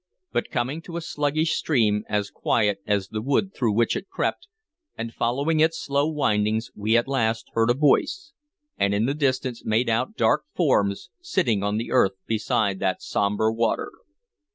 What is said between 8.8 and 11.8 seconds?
in the distance made out dark forms sitting on